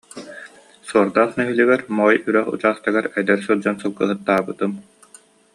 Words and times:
Суордаах 0.87 1.31
нэһилиэгэр, 1.39 1.81
Моой 1.97 2.17
Үрэх 2.27 2.47
учаастагар 2.55 3.05
эдэр 3.19 3.39
сылдьан 3.47 3.75
сылгыһыттаабытым 3.81 4.71